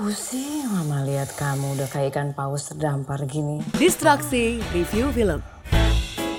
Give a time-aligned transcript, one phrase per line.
[0.00, 3.60] Pusing mama lihat kamu udah kayak ikan paus terdampar gini.
[3.76, 5.44] Distraksi Review Film.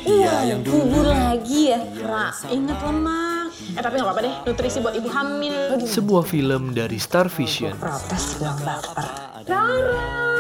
[0.02, 1.78] Iya, yang dulu lagi ya.
[2.02, 3.54] Ra, inget lemak.
[3.78, 5.78] Eh tapi gak apa-apa deh, nutrisi buat ibu hamil.
[5.78, 7.78] Sebuah film dari Star Vision.
[7.78, 9.06] Protes bilang baper.
[9.46, 10.31] Rara,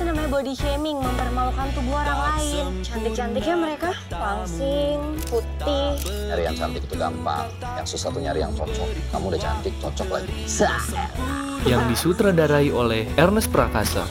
[0.00, 2.80] Itu namanya body shaming, mempermalukan tubuh orang lain.
[2.80, 4.96] Cantik-cantiknya mereka langsing,
[5.28, 5.92] putih.
[6.24, 7.52] Nyari yang cantik itu gampang.
[7.60, 8.88] Yang susah tuh nyari yang cocok.
[9.12, 10.32] Kamu udah cantik, cocok lagi.
[11.68, 14.08] Yang disutradarai oleh Ernest Prakasa.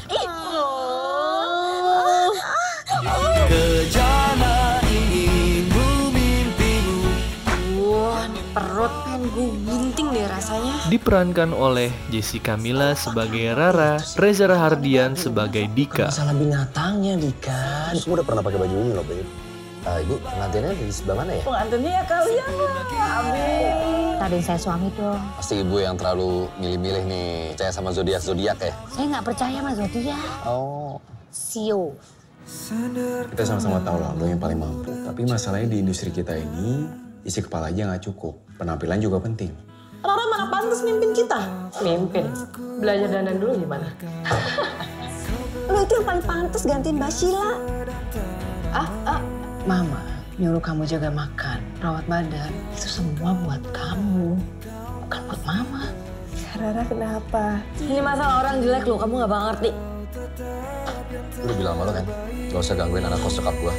[3.89, 4.08] Wah,
[9.29, 10.75] gue gunting deh rasanya.
[10.89, 16.09] Diperankan oleh Jessica Mila sebagai Rara, Reza Rahardian sebagai Dika.
[16.09, 17.93] Masalah binatangnya, Dika.
[17.93, 19.27] Terus udah pernah pakai baju ini loh, Beb.
[19.79, 21.43] Uh, ibu, pengantinnya di sebelah mana ya?
[21.47, 22.83] Pengantinnya ya kalian lah.
[22.99, 24.19] Amin.
[24.19, 25.21] Tadi saya suami dong.
[25.39, 27.55] Pasti ibu yang terlalu milih-milih nih.
[27.55, 28.73] Percaya sama zodiak-zodiak ya?
[28.91, 30.19] Saya nggak percaya sama zodiak.
[30.43, 30.99] Oh.
[31.31, 31.95] Sio.
[33.29, 34.91] Kita sama-sama tahu lah lo yang paling mampu.
[35.05, 36.89] Tapi masalahnya di industri kita ini,
[37.23, 38.48] isi kepala aja nggak cukup.
[38.59, 39.55] Penampilan juga penting.
[40.03, 41.39] Rara mana pantas mimpin kita?
[41.79, 42.27] Mimpin.
[42.83, 43.87] Belajar dandan dulu gimana?
[45.71, 47.55] Lo itu yang paling pantas gantiin Mbak Sheila.
[48.75, 49.21] Ah, ah.
[49.63, 50.03] Mama
[50.39, 52.51] nyuruh kamu jaga makan, rawat badan.
[52.75, 54.35] Itu semua buat kamu.
[55.07, 55.83] Bukan buat mama.
[56.59, 57.63] Rara kenapa?
[57.79, 59.71] Ini masalah orang jelek lo, kamu gak bakal ngerti.
[61.39, 62.05] Gue udah bilang sama lo kan?
[62.51, 63.73] Gak usah gangguin anak kos cokap gue.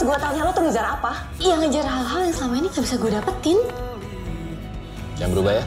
[0.00, 1.12] Serius gue tanya lo tuh ngejar apa?
[1.36, 3.58] Iya ngejar hal-hal yang selama ini gak bisa gue dapetin.
[5.20, 5.64] Jangan berubah ya.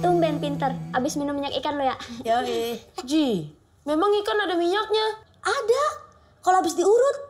[0.00, 2.00] Tumben pinter, abis minum minyak ikan lo ya?
[2.24, 2.80] Yoi.
[3.04, 3.52] Ji,
[3.84, 5.20] memang ikan ada minyaknya?
[5.44, 5.84] Ada.
[6.48, 7.29] Kalau habis diurut.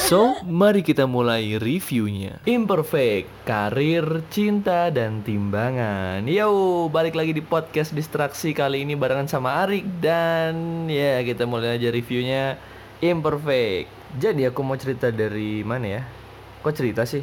[0.00, 2.40] So, mari kita mulai reviewnya.
[2.48, 6.24] Imperfect, karir, cinta, dan timbangan.
[6.24, 11.76] Yo, balik lagi di podcast distraksi kali ini barengan sama Arik dan ya kita mulai
[11.76, 12.56] aja reviewnya
[13.04, 13.92] Imperfect.
[14.16, 16.02] Jadi aku mau cerita dari mana ya?
[16.64, 17.20] Kok cerita sih?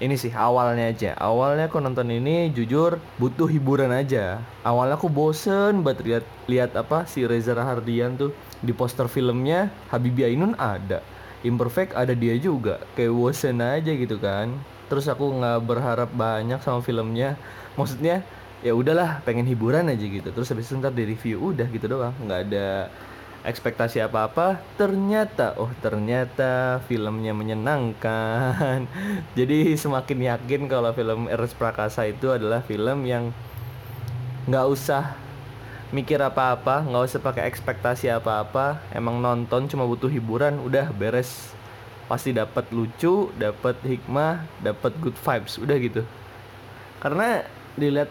[0.00, 1.12] Ini sih awalnya aja.
[1.18, 4.40] Awalnya aku nonton ini jujur butuh hiburan aja.
[4.64, 8.32] Awalnya aku bosen buat lihat lihat apa si Reza Rahardian tuh
[8.64, 11.04] di poster filmnya Habibie Ainun ada.
[11.46, 12.82] Imperfect ada dia juga.
[12.98, 14.50] Kayak bosen aja gitu kan.
[14.90, 17.38] Terus aku nggak berharap banyak sama filmnya.
[17.78, 18.26] Maksudnya
[18.64, 20.28] ya udahlah pengen hiburan aja gitu.
[20.34, 22.14] Terus habis itu ntar di review udah gitu doang.
[22.24, 22.90] nggak ada
[23.46, 28.84] ekspektasi apa-apa ternyata oh ternyata filmnya menyenangkan
[29.38, 33.30] jadi semakin yakin kalau film Ernest Prakasa itu adalah film yang
[34.50, 35.27] nggak usah
[35.88, 41.54] mikir apa-apa nggak usah pakai ekspektasi apa-apa emang nonton cuma butuh hiburan udah beres
[42.08, 46.02] pasti dapat lucu dapat hikmah dapat good vibes udah gitu
[47.00, 47.44] karena
[47.78, 48.10] dilihat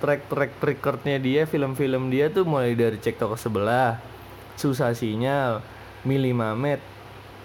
[0.00, 4.12] track track recordnya dia film-film dia tuh mulai dari cek toko sebelah
[4.56, 5.64] susah sinyal,
[6.04, 6.80] Mili Mamet.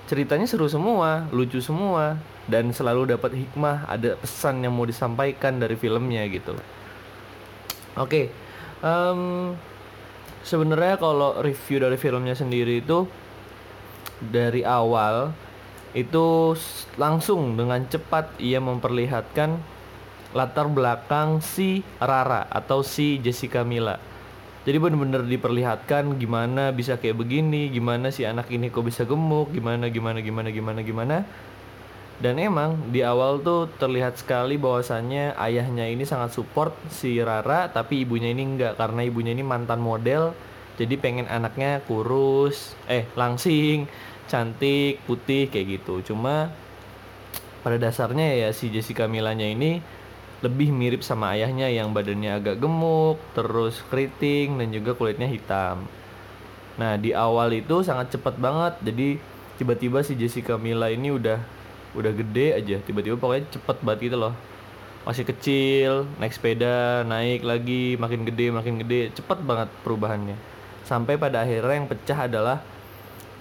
[0.08, 2.16] Ceritanya seru semua, lucu semua,
[2.48, 6.56] dan selalu dapat hikmah, ada pesan yang mau disampaikan dari filmnya gitu.
[8.00, 8.32] Oke,
[8.82, 9.54] em,
[10.46, 13.06] sebenarnya kalau review dari filmnya sendiri itu
[14.18, 15.34] dari awal
[15.96, 16.54] itu
[17.00, 19.58] langsung dengan cepat ia memperlihatkan
[20.36, 23.98] latar belakang si Rara atau si Jessica Mila.
[24.68, 29.88] Jadi bener-bener diperlihatkan gimana bisa kayak begini, gimana si anak ini kok bisa gemuk, gimana
[29.88, 31.18] gimana gimana gimana gimana.
[32.18, 38.02] Dan emang di awal tuh terlihat sekali bahwasannya ayahnya ini sangat support si Rara, tapi
[38.02, 40.34] ibunya ini enggak karena ibunya ini mantan model.
[40.82, 43.86] Jadi pengen anaknya kurus, eh langsing,
[44.26, 46.02] cantik, putih kayak gitu.
[46.14, 46.50] Cuma
[47.62, 49.82] pada dasarnya ya si Jessica Milanya ini
[50.42, 55.86] lebih mirip sama ayahnya yang badannya agak gemuk, terus keriting dan juga kulitnya hitam.
[56.78, 59.18] Nah di awal itu sangat cepat banget, jadi
[59.58, 61.42] tiba-tiba si Jessica Mila ini udah
[61.98, 64.34] udah gede aja, tiba-tiba pokoknya cepet banget gitu loh.
[65.04, 65.92] Masih kecil,
[66.22, 70.38] naik sepeda, naik lagi, makin gede, makin gede, cepet banget perubahannya.
[70.86, 72.62] Sampai pada akhirnya yang pecah adalah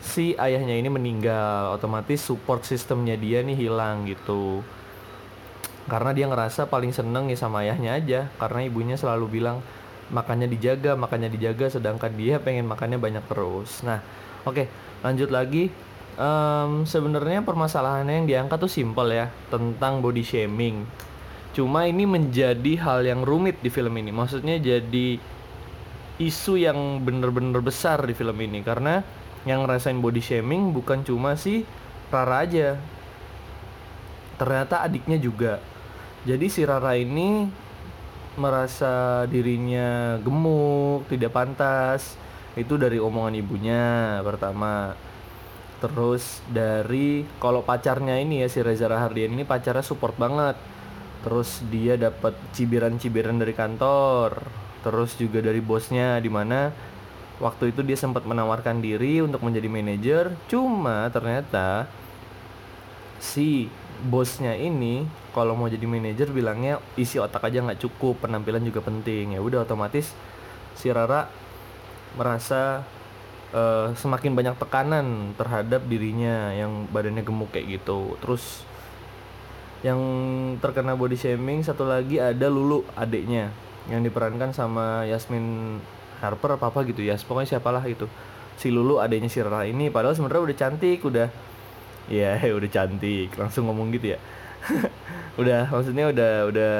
[0.00, 4.64] si ayahnya ini meninggal, otomatis support sistemnya dia nih hilang gitu.
[5.86, 8.20] Karena dia ngerasa paling seneng ya sama ayahnya aja.
[8.38, 9.62] Karena ibunya selalu bilang
[10.06, 13.82] makannya dijaga makannya dijaga sedangkan dia pengen makannya banyak terus.
[13.82, 13.98] Nah
[14.46, 14.70] oke
[15.02, 15.70] lanjut lagi
[16.16, 20.88] Em, sebenarnya permasalahannya yang diangkat tuh simpel ya tentang body shaming.
[21.52, 24.08] Cuma ini menjadi hal yang rumit di film ini.
[24.16, 25.20] Maksudnya jadi
[26.16, 28.64] isu yang bener-bener besar di film ini.
[28.64, 29.04] Karena
[29.44, 31.68] yang ngerasain body shaming bukan cuma si
[32.08, 32.80] Rara aja.
[34.40, 35.60] Ternyata adiknya juga.
[36.24, 37.44] Jadi si Rara ini
[38.40, 42.16] merasa dirinya gemuk tidak pantas.
[42.56, 43.84] Itu dari omongan ibunya
[44.24, 44.96] pertama
[45.76, 50.56] terus dari kalau pacarnya ini ya si Reza Rahardian ini pacarnya support banget.
[51.26, 54.46] Terus dia dapat cibiran-cibiran dari kantor.
[54.86, 56.70] Terus juga dari bosnya di mana
[57.42, 60.24] waktu itu dia sempat menawarkan diri untuk menjadi manajer.
[60.46, 61.90] Cuma ternyata
[63.18, 63.66] si
[64.06, 69.34] bosnya ini kalau mau jadi manajer bilangnya isi otak aja nggak cukup penampilan juga penting.
[69.34, 70.14] Ya udah otomatis
[70.78, 71.26] si Rara
[72.16, 72.86] merasa
[73.56, 78.20] eh, semakin banyak tekanan terhadap dirinya yang badannya gemuk kayak gitu.
[78.20, 78.68] Terus
[79.84, 80.00] yang
[80.60, 83.52] terkena body shaming satu lagi ada Lulu adiknya
[83.86, 85.78] yang diperankan sama Yasmin
[86.18, 88.08] Harper apa apa gitu ya pokoknya siapalah itu
[88.56, 91.28] si Lulu adiknya si Rara ini padahal sebenarnya udah cantik udah
[92.10, 94.20] ya udah cantik langsung ngomong gitu ya.
[95.36, 96.74] Udah maksudnya udah udah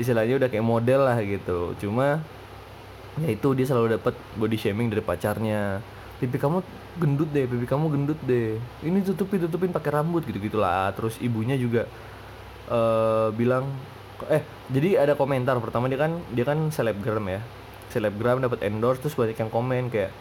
[0.00, 1.76] istilahnya udah kayak model lah gitu.
[1.78, 2.18] Cuma
[3.20, 5.78] ya itu dia selalu dapat body shaming dari pacarnya
[6.18, 6.62] pipi kamu
[6.98, 8.58] gendut deh pipi kamu gendut deh.
[8.82, 11.86] Ini tutupin tutupin pakai rambut gitu gitulah terus ibunya juga
[12.68, 13.70] eh bilang
[14.28, 15.54] eh jadi ada komentar.
[15.62, 17.40] Pertama dia kan dia kan selebgram ya.
[17.94, 20.12] Selebgram dapat endorse terus banyak yang komen kayak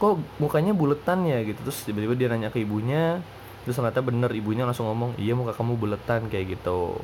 [0.00, 1.44] kok mukanya buletan ya?
[1.44, 1.60] Gitu.
[1.60, 3.20] Terus tiba-tiba dia nanya ke ibunya
[3.62, 6.96] terus ternyata bener ibunya langsung ngomong iya muka kamu buletan kayak gitu.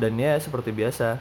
[0.00, 1.20] Dan ya seperti biasa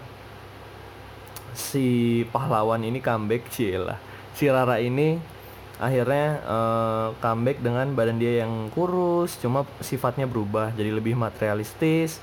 [1.55, 3.47] si pahlawan ini comeback
[3.79, 3.95] lah
[4.35, 5.34] si Rara ini
[5.75, 12.19] akhirnya eh, comeback dengan badan dia yang kurus cuma sifatnya berubah jadi lebih materialistis.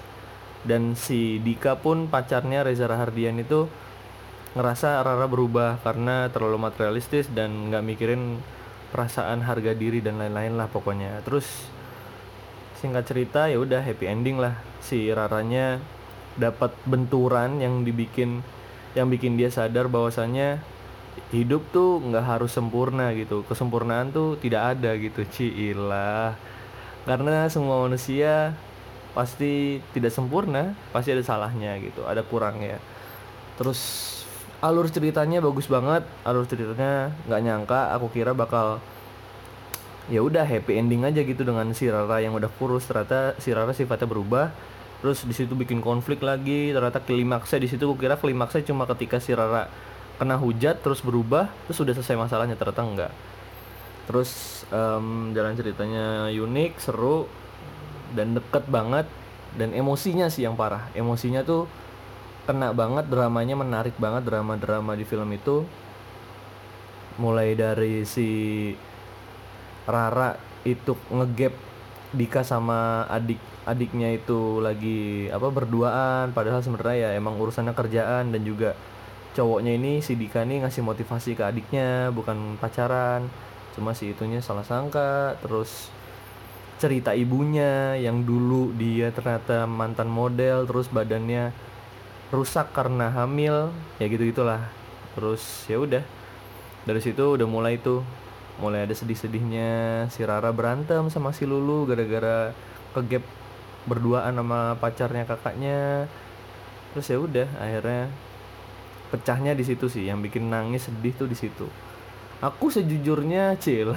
[0.63, 3.67] Dan si Dika pun pacarnya Reza Rahardian itu
[4.55, 8.39] ngerasa Rara berubah karena terlalu materialistis dan nggak mikirin
[8.95, 11.19] perasaan harga diri dan lain-lain lah pokoknya.
[11.27, 11.67] Terus
[12.79, 14.55] singkat cerita ya udah happy ending lah.
[14.79, 15.83] Si Raranya
[16.39, 18.47] dapat benturan yang dibikin
[18.93, 20.61] yang bikin dia sadar bahwasannya
[21.33, 23.45] hidup tuh nggak harus sempurna gitu.
[23.49, 26.37] Kesempurnaan tuh tidak ada gitu cilah
[27.03, 28.55] karena semua manusia
[29.13, 32.79] pasti tidak sempurna pasti ada salahnya gitu ada kurangnya.
[33.59, 33.81] Terus
[34.63, 36.07] alur ceritanya bagus banget.
[36.25, 38.79] Alur ceritanya nggak nyangka aku kira bakal
[40.11, 42.89] ya udah happy ending aja gitu dengan si Rara yang udah kurus.
[42.89, 44.53] Ternyata si Rara sifatnya berubah.
[45.03, 46.71] Terus di situ bikin konflik lagi.
[46.71, 49.67] Ternyata klimaksnya di situ kira klimaksnya cuma ketika si Rara
[50.21, 53.13] kena hujat terus berubah terus udah selesai masalahnya ternyata enggak.
[54.09, 57.31] Terus em, jalan ceritanya unik seru
[58.13, 59.07] dan deket banget
[59.57, 60.89] dan emosinya sih yang parah.
[60.97, 61.69] Emosinya tuh
[62.45, 65.65] kena banget dramanya menarik banget drama-drama di film itu.
[67.21, 68.29] Mulai dari si
[69.85, 71.55] Rara itu ngegap
[72.13, 78.43] Dika sama adik adiknya itu lagi apa berduaan padahal sebenarnya ya emang urusannya kerjaan dan
[78.43, 78.75] juga
[79.33, 83.29] cowoknya ini si Dika nih ngasih motivasi ke adiknya bukan pacaran.
[83.73, 85.89] Cuma si itunya salah sangka terus
[86.77, 91.55] cerita ibunya yang dulu dia ternyata mantan model terus badannya
[92.35, 93.71] rusak karena hamil
[94.03, 94.67] ya gitu gitulah
[95.15, 96.03] terus ya udah
[96.83, 98.03] dari situ udah mulai tuh
[98.59, 100.07] mulai ada sedih-sedihnya.
[100.13, 102.53] Si Rara berantem sama si Lulu gara-gara
[102.93, 103.25] kegap
[103.87, 106.11] berduaan sama pacarnya kakaknya.
[106.93, 108.11] Terus ya udah akhirnya
[109.13, 111.69] pecahnya di situ sih yang bikin nangis sedih tuh di situ.
[112.41, 113.93] Aku sejujurnya cil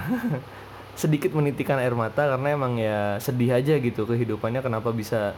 [1.02, 5.36] sedikit menitikan air mata karena emang ya sedih aja gitu kehidupannya kenapa bisa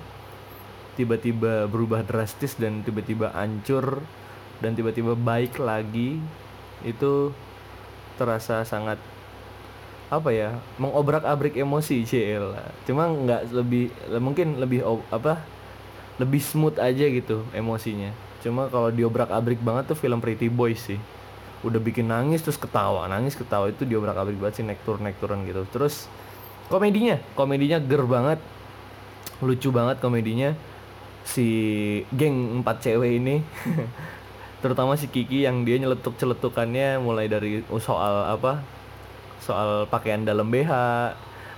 [0.98, 4.02] tiba-tiba berubah drastis dan tiba-tiba hancur
[4.62, 6.18] dan tiba-tiba baik lagi
[6.82, 7.34] itu
[8.18, 8.98] terasa sangat
[10.08, 12.56] apa ya mengobrak-abrik emosi cil
[12.88, 14.82] cuma nggak lebih mungkin lebih
[15.14, 15.42] apa
[16.18, 18.10] lebih smooth aja gitu emosinya
[18.48, 21.00] cuma kalau diobrak-abrik banget tuh film Pretty Boys sih.
[21.68, 23.04] Udah bikin nangis terus ketawa.
[23.12, 25.68] Nangis ketawa itu diobrak-abrik banget sih naik turun gitu.
[25.68, 26.08] Terus
[26.72, 27.20] komedinya.
[27.36, 28.40] Komedinya ger banget.
[29.44, 30.56] Lucu banget komedinya.
[31.28, 31.48] Si
[32.16, 33.44] geng empat cewek ini
[34.64, 38.64] terutama si Kiki yang dia nyeletuk celetukannya mulai dari soal apa
[39.44, 40.72] soal pakaian dalam BH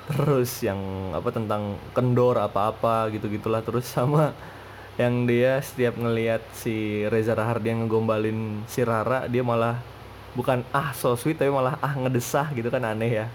[0.09, 0.77] terus yang
[1.15, 4.33] apa tentang kendor apa-apa gitu gitulah terus sama
[4.99, 9.79] yang dia setiap ngelihat si Reza Rahardian ngegombalin si Rara dia malah
[10.35, 13.25] bukan ah so sweet tapi malah ah ngedesah gitu kan aneh ya.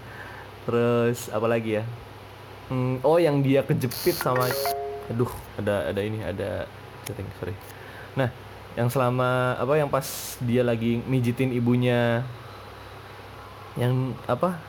[0.69, 1.83] Terus apa lagi ya?
[2.69, 4.45] Hmm, oh yang dia kejepit sama
[5.09, 6.69] aduh ada ada ini ada
[7.09, 7.57] setting sorry.
[8.13, 8.29] Nah
[8.77, 12.21] yang selama apa yang pas dia lagi mijitin ibunya
[13.73, 14.61] yang apa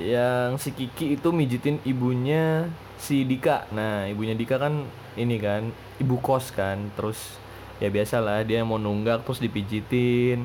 [0.00, 3.64] yang si Kiki itu mijitin ibunya si Dika.
[3.72, 5.70] Nah ibunya Dika kan ini kan
[6.02, 6.90] ibu kos kan.
[6.98, 7.38] Terus
[7.78, 10.44] ya biasalah dia mau nunggak terus dipijitin.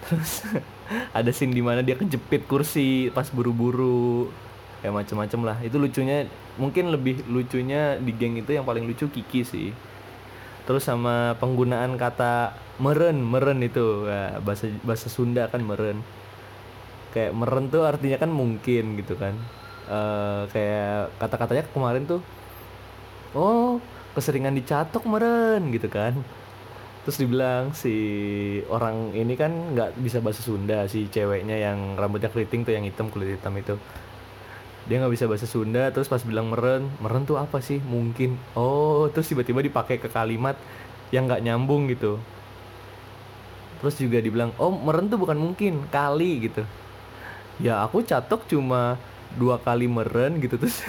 [0.08, 0.48] Terus
[1.12, 4.32] ada scene di mana dia kejepit kursi pas buru-buru.
[4.80, 5.60] Ya macem-macem lah.
[5.60, 6.24] Itu lucunya
[6.56, 9.68] mungkin lebih lucunya di geng itu yang paling lucu Kiki sih.
[10.64, 14.08] Terus sama penggunaan kata meren meren itu.
[14.08, 16.00] Ya, bahasa bahasa Sunda kan meren.
[17.12, 19.36] Kayak meren tuh artinya kan mungkin gitu kan
[19.88, 22.22] Eh, kayak kata-katanya kemarin tuh
[23.34, 23.82] oh
[24.14, 26.14] keseringan dicatok meren gitu kan.
[27.06, 27.94] Terus dibilang si
[28.68, 33.08] orang ini kan nggak bisa bahasa Sunda si ceweknya yang rambutnya keriting tuh yang hitam
[33.08, 33.74] kulit hitam itu.
[34.86, 37.80] Dia nggak bisa bahasa Sunda terus pas bilang meren meren tuh apa sih?
[37.82, 38.36] Mungkin.
[38.54, 40.54] Oh terus tiba-tiba dipakai ke kalimat
[41.10, 42.20] yang nggak nyambung gitu.
[43.80, 46.62] Terus juga dibilang oh meren tuh bukan mungkin kali gitu.
[47.58, 49.00] Ya aku catok cuma
[49.38, 50.82] dua kali meren gitu terus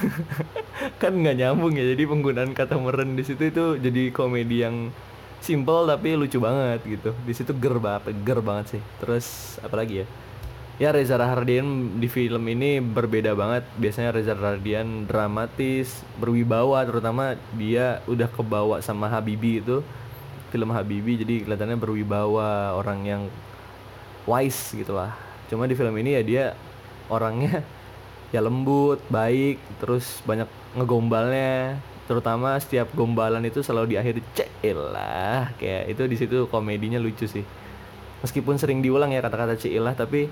[1.02, 4.90] kan nggak nyambung ya jadi penggunaan kata meren di situ itu jadi komedi yang
[5.42, 7.18] simple tapi lucu banget gitu.
[7.26, 8.82] Di situ ger banget ger banget sih.
[9.02, 10.08] Terus apalagi ya?
[10.82, 13.66] Ya Reza Rahardian di film ini berbeda banget.
[13.78, 19.82] Biasanya Reza Rahardian dramatis berwibawa terutama dia udah kebawa sama Habibi itu.
[20.54, 23.24] Film Habibi jadi kelihatannya berwibawa orang yang
[24.26, 25.14] wise gitu lah
[25.50, 26.46] cuma di film ini ya dia
[27.12, 27.66] orangnya
[28.32, 31.80] ya lembut baik terus banyak ngegombalnya.
[32.10, 34.20] Terutama setiap gombalan itu selalu diakhiri
[34.76, 37.46] lah kayak itu di situ komedinya lucu sih.
[38.20, 40.28] Meskipun sering diulang ya kata-kata lah tapi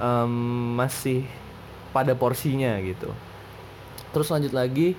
[0.00, 0.32] em,
[0.72, 1.28] masih
[1.92, 3.12] pada porsinya gitu.
[4.16, 4.96] Terus lanjut lagi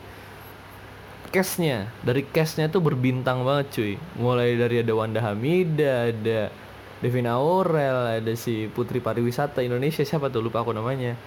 [1.34, 3.94] castnya dari castnya tuh berbintang banget cuy.
[4.22, 6.54] Mulai dari ada Wanda Hamida ada
[7.02, 10.46] Devina Aurel ada si Putri Pariwisata Indonesia siapa tuh?
[10.46, 11.18] Lupa aku namanya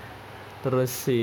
[0.65, 1.23] terus si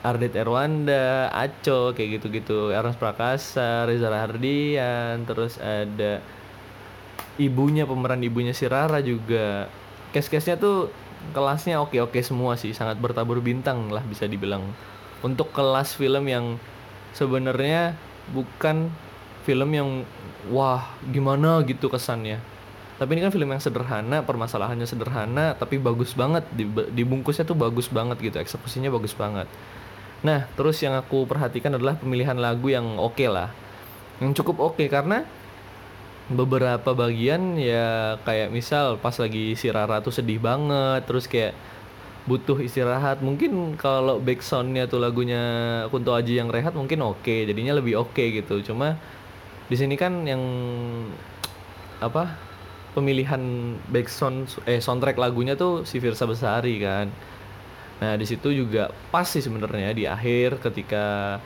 [0.00, 6.24] Ardit Erwanda, Aco kayak gitu-gitu, Ernest Prakasa, Reza Rahardian, terus ada
[7.36, 9.68] ibunya pemeran ibunya si Rara juga.
[10.16, 10.88] Case-case-nya tuh
[11.36, 14.64] kelasnya oke-oke semua sih, sangat bertabur bintang lah bisa dibilang.
[15.20, 16.56] Untuk kelas film yang
[17.12, 17.92] sebenarnya
[18.32, 18.88] bukan
[19.44, 19.88] film yang
[20.48, 22.40] wah gimana gitu kesannya
[23.00, 26.44] tapi ini kan film yang sederhana permasalahannya sederhana tapi bagus banget.
[26.52, 29.48] Di- dibungkusnya tuh bagus banget gitu eksekusinya bagus banget.
[30.20, 33.48] Nah terus yang aku perhatikan adalah pemilihan lagu yang oke lah.
[34.20, 35.24] Yang cukup oke karena
[36.28, 41.56] beberapa bagian ya kayak misal pas lagi si Rara tuh sedih banget terus kayak
[42.28, 43.24] butuh istirahat.
[43.24, 45.40] Mungkin kalau backsoundnya tuh lagunya
[45.88, 48.60] Kunto Aji yang rehat mungkin oke jadinya lebih oke gitu.
[48.60, 49.00] Cuma
[49.72, 50.44] di sini kan yang
[52.04, 52.49] apa
[52.96, 53.40] pemilihan
[53.88, 57.08] backsound eh soundtrack lagunya tuh si Virsa Besari kan
[58.00, 61.36] nah di situ juga pas sih sebenarnya di akhir ketika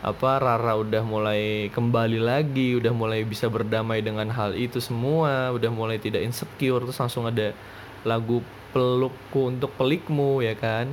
[0.00, 5.68] apa Rara udah mulai kembali lagi, udah mulai bisa berdamai dengan hal itu semua, udah
[5.68, 7.52] mulai tidak insecure, terus langsung ada
[8.00, 8.40] lagu
[8.72, 10.88] pelukku untuk pelikmu ya kan.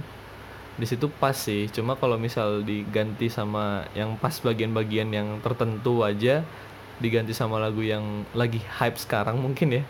[0.75, 6.43] Di situ pas sih, cuma kalau misal diganti sama yang pas bagian-bagian yang tertentu aja,
[7.03, 9.83] diganti sama lagu yang lagi hype sekarang mungkin ya.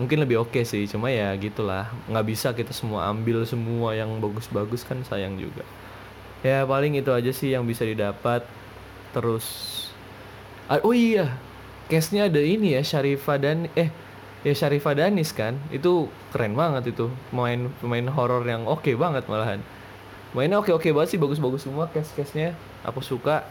[0.00, 4.88] Mungkin lebih oke sih, cuma ya gitulah, nggak bisa kita semua ambil semua yang bagus-bagus
[4.88, 5.62] kan sayang juga.
[6.42, 8.42] Ya paling itu aja sih yang bisa didapat.
[9.12, 9.46] Terus
[10.70, 11.36] Ah, oh iya
[11.90, 13.90] case-nya ada ini ya Syarifah dan eh
[14.46, 15.58] ya Syarifah Danis kan?
[15.68, 19.60] Itu keren banget itu main pemain horor yang oke banget malahan.
[20.32, 22.56] Mainnya oke oke banget sih bagus bagus semua case case nya
[22.86, 23.44] aku suka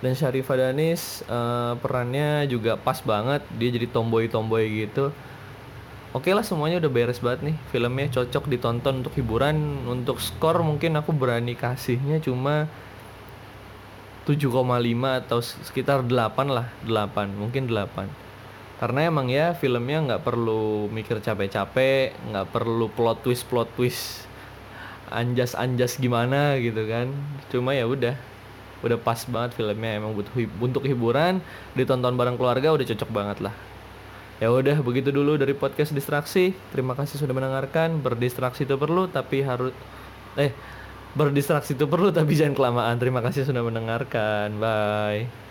[0.00, 3.44] dan Syarifah Danis eh, perannya juga pas banget.
[3.60, 5.12] Dia jadi tomboy tomboy gitu.
[6.10, 7.56] Oke lah semuanya udah beres banget nih.
[7.70, 9.86] Filmnya cocok ditonton untuk hiburan.
[9.86, 12.66] Untuk skor mungkin aku berani kasihnya cuma
[14.26, 14.50] 7,5
[15.22, 16.10] atau sekitar 8
[16.50, 16.66] lah.
[16.82, 18.10] 8 mungkin 8
[18.80, 24.24] Karena emang ya filmnya nggak perlu mikir capek-capek nggak perlu plot twist plot twist
[25.12, 27.12] Anjas-anjas gimana gitu kan.
[27.52, 28.29] Cuma ya udah
[28.80, 31.40] udah pas banget filmnya emang butuh untuk hiburan
[31.76, 33.54] ditonton bareng keluarga udah cocok banget lah
[34.40, 36.56] Ya udah begitu dulu dari podcast distraksi.
[36.72, 38.00] Terima kasih sudah mendengarkan.
[38.00, 39.76] Berdistraksi itu perlu tapi harus
[40.40, 40.56] eh
[41.12, 42.96] berdistraksi itu perlu tapi jangan kelamaan.
[42.96, 44.56] Terima kasih sudah mendengarkan.
[44.56, 45.49] Bye.